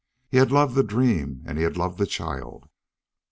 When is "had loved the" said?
0.37-0.81, 1.63-2.07